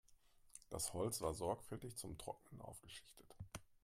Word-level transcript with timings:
Das 0.71 0.93
Holz 0.95 1.21
war 1.21 1.35
sorgfältig 1.35 1.95
zum 1.95 2.17
Trocknen 2.17 2.59
aufgeschichtet. 2.59 3.37